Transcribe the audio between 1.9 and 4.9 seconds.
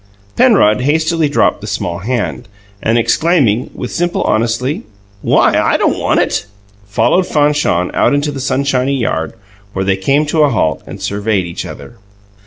hand, and exclaiming, with simple honesty,